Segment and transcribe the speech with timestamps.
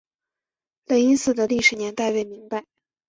[0.85, 2.65] 雷音寺的历史年代为明代。